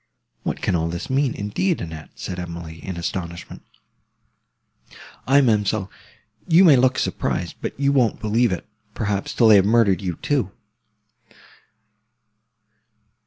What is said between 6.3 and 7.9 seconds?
you may look surprised; but